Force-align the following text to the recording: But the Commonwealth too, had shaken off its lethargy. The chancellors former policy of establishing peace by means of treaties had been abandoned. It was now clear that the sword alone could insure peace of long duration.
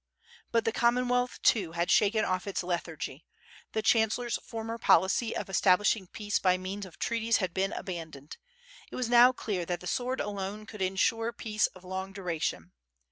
But 0.51 0.65
the 0.65 0.71
Commonwealth 0.71 1.39
too, 1.43 1.73
had 1.73 1.91
shaken 1.91 2.25
off 2.25 2.47
its 2.47 2.63
lethargy. 2.63 3.23
The 3.73 3.83
chancellors 3.83 4.39
former 4.43 4.79
policy 4.79 5.35
of 5.35 5.47
establishing 5.47 6.07
peace 6.07 6.39
by 6.39 6.57
means 6.57 6.87
of 6.87 6.97
treaties 6.97 7.37
had 7.37 7.53
been 7.53 7.71
abandoned. 7.71 8.37
It 8.91 8.95
was 8.95 9.09
now 9.09 9.31
clear 9.31 9.63
that 9.67 9.79
the 9.79 9.85
sword 9.85 10.19
alone 10.19 10.65
could 10.65 10.81
insure 10.81 11.31
peace 11.31 11.67
of 11.67 11.83
long 11.83 12.13
duration. 12.13 12.71